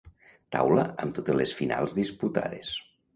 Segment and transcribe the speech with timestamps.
[0.55, 2.73] Taula amb totes les finals disputades.